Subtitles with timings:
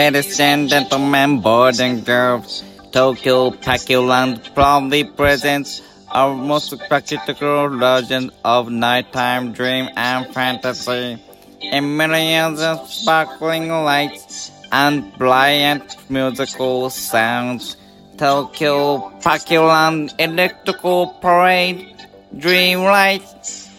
[0.00, 8.70] Ladies and gentlemen, boys and girls, Tokyo Paculand proudly presents our most spectacular version of
[8.70, 11.20] nighttime dream and fantasy.
[11.60, 17.76] In millions of sparkling lights and brilliant musical sounds,
[18.16, 22.08] Tokyo Paculand Electrical Parade
[22.38, 23.69] Dream Lights.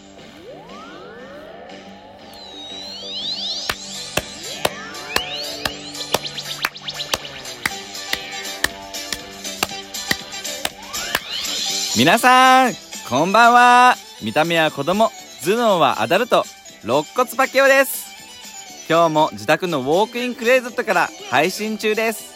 [11.94, 12.72] 皆さん、
[13.10, 13.96] こんばんは。
[14.22, 15.10] 見た目は子供、
[15.44, 16.44] 頭脳はアダルト、
[16.84, 18.06] 肋骨パキオです。
[18.88, 22.32] 今日も自宅のウォークインクレーゼットから配信中です。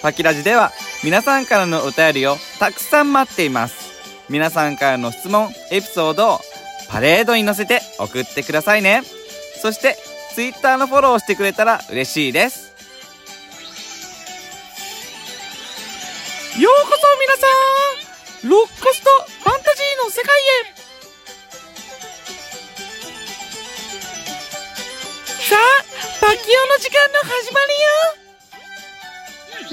[0.00, 0.70] パキラジでは
[1.02, 3.74] 皆さんからのお便りをたくさん待っています。
[4.28, 6.40] 皆さんからの質問、エピソードを
[6.88, 9.02] パレードに乗せて送ってくださいね。
[9.60, 9.96] そして、
[10.36, 12.68] Twitter のフォローしてくれたら嬉しいです。
[16.60, 17.46] ようこそ皆さ
[17.84, 17.87] ん
[18.44, 19.10] ロックスと
[19.42, 20.44] ファンタジーの世界へ。
[25.48, 25.58] さあ
[26.20, 27.74] パキオの時間の始まり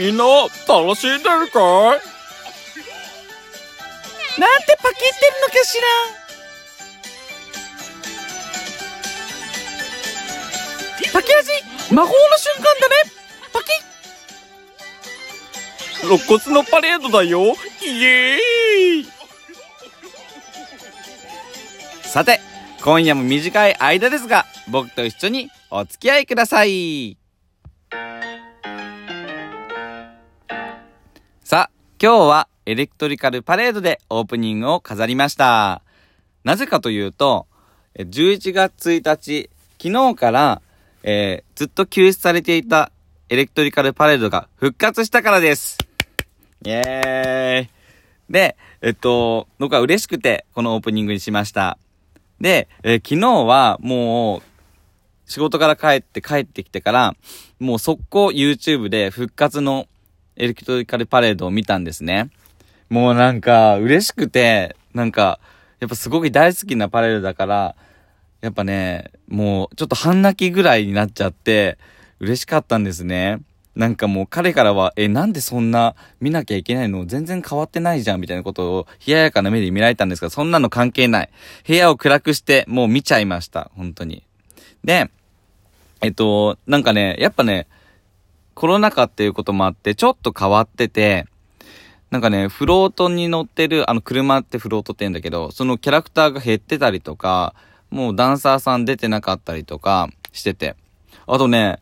[0.01, 0.09] よ。
[0.09, 0.25] みんな
[0.67, 1.99] 楽しんでるかい？
[4.39, 5.87] なんてパキってるのかしら。
[11.13, 11.51] パキ味
[11.93, 12.95] 魔法の瞬間だね
[16.05, 19.05] 肋骨のパレードだよイエーイ
[22.03, 22.39] さて、
[22.83, 27.17] 今夜も短い間ですが、僕と一緒にお付き合いください。
[31.43, 31.69] さあ、
[31.99, 35.81] 今日はエレクトリカルパレードでオープニングを飾りました。
[36.43, 37.47] なぜかというと、
[37.97, 39.49] 11月1日、
[39.81, 40.61] 昨日から、
[41.01, 42.91] えー、ずっと休止されていた
[43.27, 45.84] エレクトリカルパレードが復活したからです。
[46.65, 47.69] イェーイ。
[48.29, 51.77] で、えっと、僕は嬉しくて、このオープニングにしました。
[52.41, 54.41] で、え昨日はもう、
[55.27, 57.15] 仕事から帰って帰ってきてから、
[57.59, 59.87] もう速攻 YouTube で復活の
[60.35, 62.29] エレクトリカルパレードを見たんですね。
[62.89, 65.39] もうなんか、嬉しくて、なんか、
[65.79, 67.75] やっぱすごく大好きなパレードだから、
[68.41, 71.77] やっぱね、もうちょっと半泣きぐらいになっちゃって、
[72.19, 73.39] 嬉しかったんですね。
[73.75, 77.05] なんかもう彼からは、え、なんでそんな見なきゃいけないの？
[77.05, 81.29] 全然変わってないじゃんみたいなことを冷ややかな目で見られたんですが、そんなの関係ない。
[81.67, 83.71] 部屋を暗くしてもう見ちゃいました。
[83.75, 84.23] 本当に。
[84.83, 85.11] で、
[86.01, 87.67] えっと、なんかね、やっぱね、
[88.53, 91.25] コロナ禍っていうこともあってちょっと変わってて、
[92.11, 97.53] なんかね、フロートに乗ってる、あの車ってフロートって言うんだけど、そのキャラクターが減ってたりとか、
[97.89, 100.75] もうダンサーさん出てなかったりとかしてて。
[101.27, 101.79] あとね、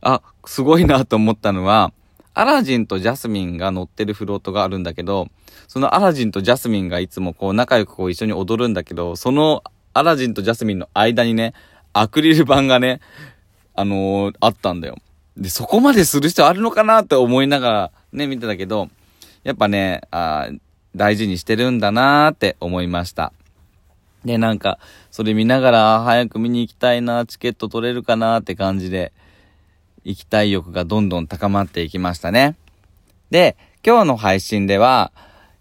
[0.00, 1.92] あ、すごいなと思ったのは、
[2.34, 5.28] アラジンとジャスミンが乗ってるフロートがあるんだけど、
[5.68, 9.62] そのアラジンとジャスミンがいつもこう仲良くこう一緒に踊るんだけど、その
[9.92, 11.54] アラジンとジャスミンの間にね、
[11.92, 13.00] アクリル板がね、
[13.74, 14.98] あのー、あったんだよ。
[15.36, 18.88] で、そこまでする必要あるのかなって思いながらね、見てたけど、
[19.44, 20.48] やっぱね、あ
[20.96, 23.32] 大事にしてるんだなーって思いました。
[24.24, 24.78] で、なんか、
[25.10, 29.12] それ見ながら、早く見に行きたいな、チケット取れるかなって感じで、
[30.04, 32.56] 行きたい欲がどんどん高まっていきましたね。
[33.30, 35.12] で、今日の配信では、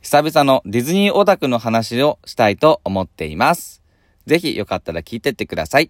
[0.02, 3.82] 久々のディズニーオタクの話をしたいと思っています。
[4.26, 5.90] ぜひよかったら聞いてってください。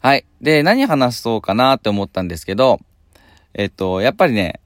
[0.00, 0.24] はい。
[0.40, 2.80] で、何話そうかなって思ったんですけど、
[3.54, 4.60] えっと、やっぱりね、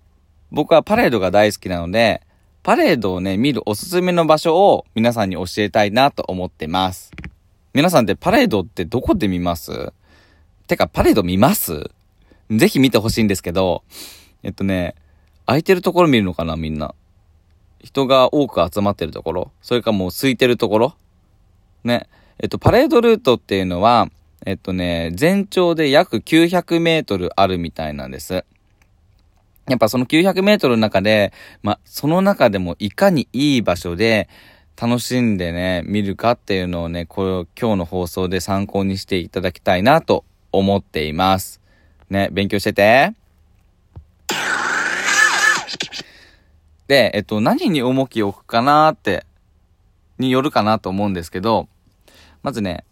[0.50, 2.22] 僕はパレードが大好きなので、
[2.62, 7.10] パレードをね、見るおすすめの場所を皆さんに教えたいなと思ってます。
[7.78, 9.92] 皆さんってパレードってどこで見ます？
[10.66, 11.92] てか、パレード見ます？
[12.50, 13.84] ぜひ見てほしいんですけど、
[14.42, 14.96] えっとね、
[15.46, 16.96] 空いてるところ見るのかなみんな。
[17.78, 20.96] 人が多く集まってるところそれかもう空いてるところ
[21.84, 22.08] ね。
[22.40, 24.10] えっと、パレードルートっていうのは、
[24.44, 28.44] えっとね、全長で約900メートルあるみたいなんです。
[29.68, 31.32] やっぱその900メートルの中で、
[31.62, 34.28] ま、その中でもいかにいい場所で、
[34.80, 41.60] 楽しんでね、見るかっていうのをね、これを今日の放送で参考にしていただきたいなと思っています。
[42.10, 43.12] ね、勉強してて。
[46.86, 49.26] で、えっと、何に重きを置くかなって、
[50.20, 51.66] によるかなと思うんですけど、
[52.44, 52.84] まずね、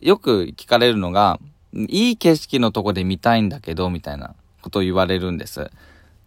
[0.00, 1.38] よく聞かれるのが、
[1.74, 5.70] いい景色のとこで見たいんだけど、みたいなことを言われるんです。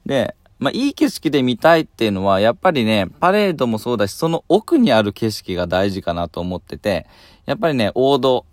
[0.05, 7.07] で、まあ、いい景色で見たいっていうのは、やっぱりね、パレードもそうだし、その奥にある景色が大事かなと思ってて、
[7.45, 8.45] やっぱりね、王道、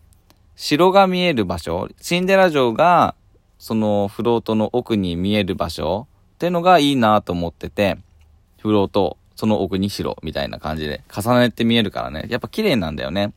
[0.54, 3.14] 城が見える場所、シンデレラ城が、
[3.58, 7.98] そのフロートの奥に見える場所っていうのがいいなと思ってて、
[8.60, 12.26] フロート、その奥に城みたいな感じで重ねて見えるからね。
[12.28, 13.32] やっぱ綺麗なんだよね。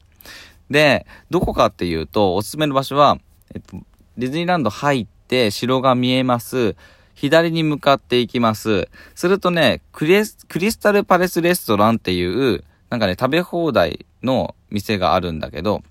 [0.70, 3.18] で、どこかっていうと、おすすめの場所は、
[3.54, 3.78] えっと、
[4.18, 6.76] ディズニーランド入って城が見えます。
[7.20, 8.88] 左に向かっていきます。
[9.14, 10.38] するとね、クリス、
[10.80, 15.84] タルパレスレストランっていう、なんかね、食べ放題の店があるんだけど、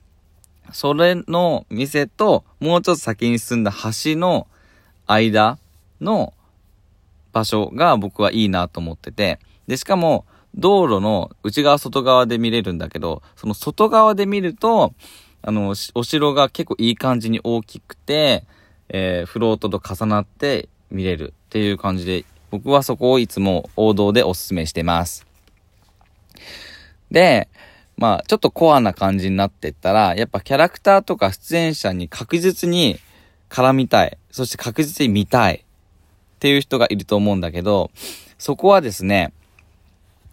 [0.73, 4.47] それの店と、もうちょっと先に進んだ橋の
[5.07, 5.59] 間
[6.01, 6.33] の
[7.35, 10.25] 場所が僕はいいなと思ってて、で、しかも、
[10.55, 14.95] 道路の内側外側で見れるんだけど、その外側で見ると、
[15.43, 18.45] あの、お城が結構いい感じに大きくて、
[18.89, 25.27] えー、フロートと重なって見れるっていう感じで、僕はそこをいつも王道でおすすめしてます。
[27.11, 27.49] で、
[27.97, 33.01] まあ、ちょっとコアな感じになってったら、やっぱキャラクターとか出演者に確実に
[33.51, 34.17] 絡みたい。
[34.31, 35.65] そして確実に見たい。
[36.37, 37.91] っていう人がいると思うんだけど、
[38.39, 39.33] そこはですね、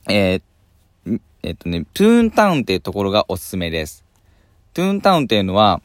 [0.07, 4.03] えー、えっとね、トゥーンタウンっていうところがおすすめです。
[4.75, 5.81] トゥーンタウンっていうのは、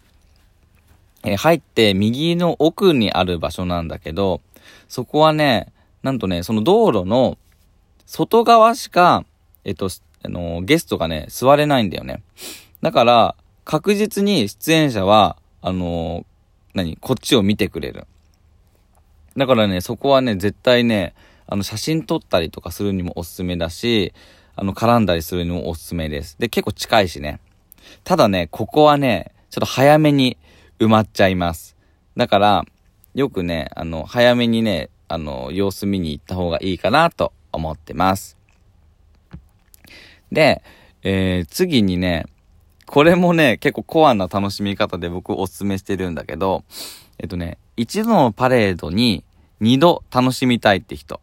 [1.24, 4.42] えー、入って右の奥にある場所なんだけど、
[4.90, 5.72] そこはね、
[6.02, 7.38] なんとね、その道路の
[8.06, 9.24] 外側しか、
[9.64, 9.88] えっと、
[10.24, 12.24] あの、ゲストがね、座れないんだよね。
[12.82, 16.26] だから、確実に出演者は、あの、
[16.74, 18.08] 何こっちを見てくれる。
[19.36, 21.14] だからね、そこはね、絶対ね、
[21.46, 24.12] あの、写真撮ったりとかするにもおすすめだし、
[24.56, 26.36] あの、絡んだりするにもおすすめです。
[26.40, 27.38] で、結構近いしね。
[28.02, 30.36] ただね、ここはね、ちょっと早めに
[30.80, 31.76] 埋まっちゃいます。
[32.16, 32.64] だから、
[33.14, 38.36] よくね、あの、早めにね、あの、様子見に行った方がいいかなと思ってます。
[40.30, 40.62] で、
[41.02, 42.26] えー、次にね、
[42.86, 46.64] これもね、結構コアな楽しみ方で僕おすすめしてるんだけど、
[47.18, 49.24] えっとね、一度のパレードに
[49.60, 51.20] 二度楽しみたいって人。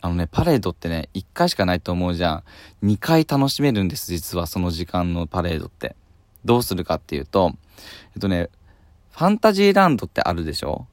[0.00, 2.42] あのね、パレードってね、一回しかないと思うじゃん。
[2.82, 5.96] 二回楽しめるんです、実はその時間のパレードって。
[6.44, 7.52] どうするかっていうと、
[8.14, 8.50] えっとね、
[9.14, 10.86] ファンタジーランドってあるでしょ？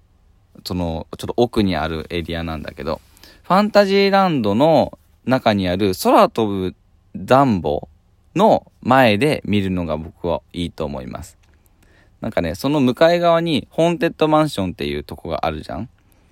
[0.64, 3.02] その、ちょっと奥にあるエリアなんだけど、
[3.42, 6.76] ファンタジーランドの中にある空飛ぶ
[7.16, 7.90] 暖房
[8.36, 11.38] の前で見るのが僕はいいと思います。
[12.22, 15.90] なんかね、その向かい側にホーンテッドマンションっていうとこがあるじゃん？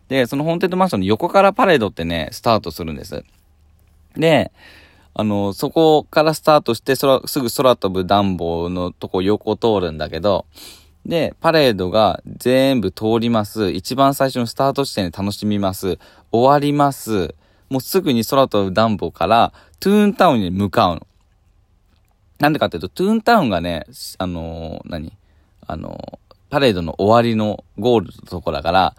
[0.09, 3.23] で、そのホーンテッドマンションの横からパレードってね、スタートするんです。
[4.15, 4.51] で、
[5.15, 10.45] あの、そこからスタートして、すぐ空飛ぶ暖房のとこ横通るんだけど、
[11.09, 13.71] で、パレードが全部通ります。
[13.71, 15.97] 一番最初のスタート地点で楽しみます。
[16.31, 17.33] 終わります。
[17.67, 21.07] もうすぐに空飛ぶ暖房からトゥーンタウンに向かうの。
[22.37, 23.87] なんでかっていうと、トゥーンタウンがね、
[24.19, 25.11] あのー、何？
[25.65, 28.95] あのー、パレードの終わりのゴールのとこだから、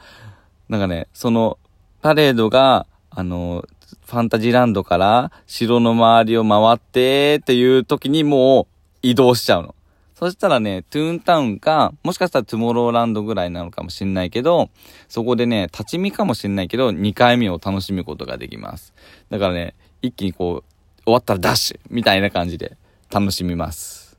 [0.69, 1.59] なんかね、その、
[2.03, 3.69] パレードが、あのー、
[4.05, 8.67] ファンタジーランドから城の周りを回ってっていう時にもう
[9.03, 9.77] 移動しちゃうの。
[10.21, 14.69] そしたらね、トゥーンタウンか、もしかしたらトゥモローランドぐらいなのかもしんないけど、
[15.09, 18.93] そこでね、立ち見かもしんないけど、2回目を楽しむことができます。
[19.31, 22.77] だからね、一気にこう、終わったらダッシュみたいな感じで
[23.11, 24.19] 楽しみます。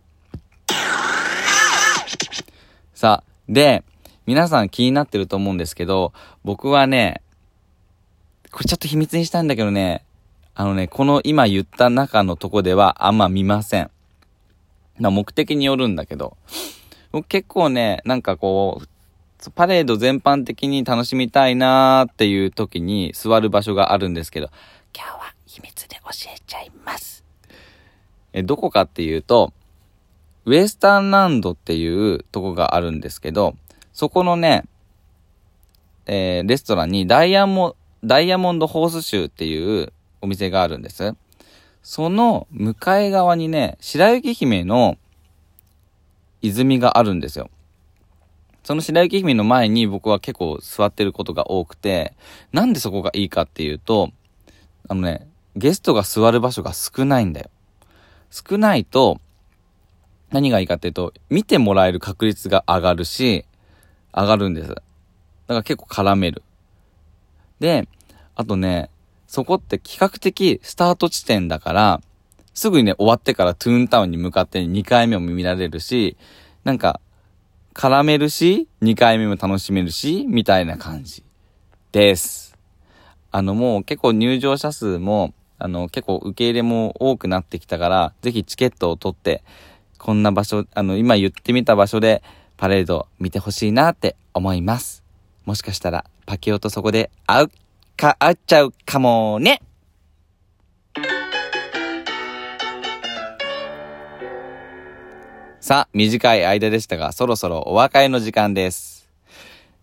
[2.95, 3.83] さあ、で、
[4.25, 7.21] 皆さん気になってると思うんですけど、僕はね、
[8.51, 10.03] これちょっと秘密にしたいんだけどね、
[10.55, 13.90] あのね、この今言った中のとこではあんま見ません。
[14.99, 16.37] な目的によるんだけど、
[17.27, 24.49] 結構ね、なんかこう、パレード全般的に楽しみたいなーっていう時に座る場所があるんですけど、
[24.95, 27.23] 今日は秘密で教えちゃいます。
[28.33, 29.51] え、どこかっていうと、
[30.45, 33.55] ウエスタンランドっていうとこがあるんですけど、
[33.93, 34.63] そこのね、
[36.05, 41.15] えー、レストランにダイヤモ、ダイヤモンドホースシューっていうお店があるんです。
[41.83, 44.97] その向かい側にね、白雪姫の
[46.41, 47.49] 泉があるんですよ。
[48.63, 52.13] その白雪姫の前に僕は結構座ってることが多くて、
[52.51, 54.11] なんでそこがいいかっていうと、
[54.87, 57.49] あのね、ゲストが座る場所が少ないんだよ。
[58.29, 59.19] 少ないと、
[60.29, 63.45] 何がいいかっていうと、見てもらえる確率が上がるし、
[64.13, 64.69] 上がるんです。
[64.69, 64.83] だか
[65.47, 66.43] ら結構絡める。
[67.59, 67.87] で、
[68.35, 68.89] あとね、
[69.31, 72.01] そこって比較的スタート地点だから、
[72.53, 76.17] すぐにね、終わってからトゥーンタウンに向かって2回目も見られるし、
[76.65, 76.99] なんか、
[77.73, 81.23] 絡めるし、2回目も楽しめるし、みたいな感じ
[81.93, 82.57] です。
[83.31, 89.45] あのもう結構入場者数も、あの結構受け入れも多くなってきたから、ぜひチケットを取って、
[89.97, 92.21] こんな場所、あの今言ってみた場所で
[92.57, 95.05] パレード見てほしいなって思います。
[95.45, 97.51] もしかしたら、パキオとそこで会う
[98.01, 99.61] か、会っちゃうかもね。
[105.59, 109.07] さあ、短い間でしたが、そろそろお別れの時間です。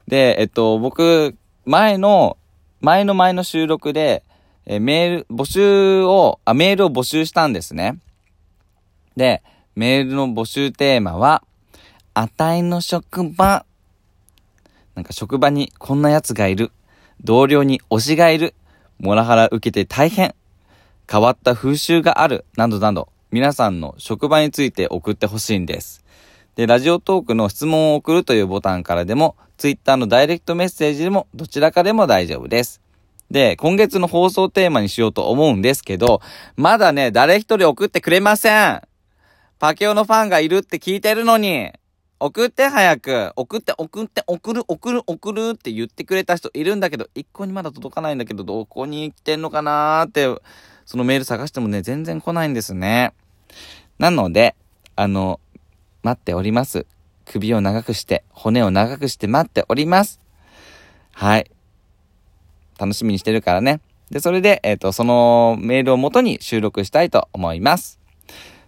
[0.08, 2.36] で、えっと、僕、前の、
[2.80, 4.24] 前の前の収録で、
[4.66, 8.00] えメール、募集を、あ、メールを募集したんですね。
[9.16, 9.44] で、
[9.76, 11.44] メールの募集テーマは、
[12.14, 13.64] あたいの職場。
[14.96, 16.72] なんか職場にこんな奴がいる。
[17.24, 18.54] 同僚に推しがいる。
[18.98, 20.34] モラハラ受けて大変。
[21.10, 22.44] 変わった風習がある。
[22.56, 26.04] などなど、皆さんの職場について送ってほしいんです。
[26.54, 32.80] で、ラジオトークの質問を送るというボタンからでも、ツイッターのダイレクトメッセージでも、どちらかでも大丈夫です。
[33.30, 36.20] で、今月の放送テーマにしようと思うんですけど、
[36.56, 38.82] まだね、誰一人送ってくれません。
[39.58, 41.70] パケオのファンがいるって聞いてるのに、
[42.20, 50.26] 送って早く、送って送って送る送る送るって言ってくれた人いるんだけど、一向にまだ届かないんだけど、どこに来てんのかなーって、
[50.84, 53.12] そのメール探してもね、全然来ないんですね。
[53.98, 54.56] なので、
[54.96, 55.38] あの、
[56.02, 56.86] 待っております。
[57.24, 60.18] 首を長くして、骨を長くして待っております。
[61.12, 61.50] はい。
[62.80, 63.80] 楽しみにしてるからね。
[64.10, 68.00] で、それで、えっ、と、そのメールを元に収録したいと思います。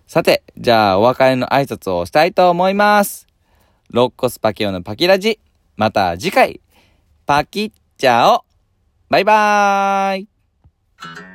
[0.07, 3.29] さて、じゃあお別れの挨拶をしたいと思います。
[3.90, 5.40] ロッコスパキオのパキラジ。
[5.76, 6.61] また次回、
[7.26, 8.44] パキッチャオ。
[9.09, 11.29] バイバーイ。